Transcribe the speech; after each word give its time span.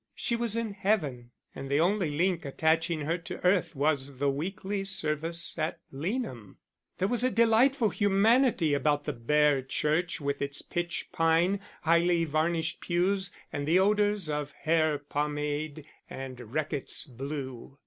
She 0.15 0.35
was 0.35 0.55
in 0.55 0.73
heaven, 0.73 1.29
and 1.53 1.69
the 1.69 1.79
only 1.79 2.09
link 2.09 2.43
attaching 2.43 3.01
her 3.01 3.19
to 3.19 3.45
earth 3.45 3.75
was 3.75 4.17
the 4.17 4.31
weekly 4.31 4.83
service 4.83 5.55
at 5.59 5.79
Leanham. 5.91 6.57
There 6.97 7.07
was 7.07 7.23
a 7.23 7.29
delightful 7.29 7.89
humanity 7.89 8.73
about 8.73 9.03
the 9.03 9.13
bare 9.13 9.61
church 9.61 10.19
with 10.19 10.41
its 10.41 10.63
pitch 10.63 11.09
pine, 11.11 11.59
highly 11.83 12.25
varnished 12.25 12.81
pews, 12.81 13.31
and 13.53 13.67
the 13.67 13.77
odours 13.77 14.27
of 14.27 14.53
hair 14.63 14.97
pomade 14.97 15.85
and 16.09 16.51
Reckitt's 16.51 17.05
Blue. 17.05 17.77